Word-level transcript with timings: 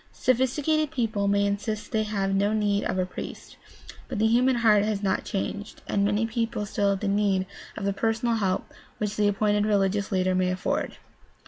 Sophisticated 0.11 0.89
people 0.89 1.27
may 1.27 1.45
insist 1.45 1.91
that 1.91 1.91
they 1.95 2.03
have 2.05 2.33
no 2.33 2.53
need 2.53 2.83
of 2.85 2.97
a 2.97 3.05
priest, 3.05 3.55
but 4.07 4.17
the 4.17 4.25
human 4.25 4.55
heart 4.55 4.83
has 4.83 5.03
not 5.03 5.25
changed, 5.25 5.83
and 5.85 6.03
many 6.03 6.25
people 6.25 6.65
still 6.65 6.89
have 6.89 7.03
need 7.03 7.45
of 7.77 7.85
the 7.85 7.93
personal 7.93 8.33
help 8.37 8.67
which 8.97 9.15
the 9.15 9.27
appointed 9.27 9.67
religious 9.67 10.11
leader 10.11 10.33
may 10.33 10.49
afford. 10.49 10.97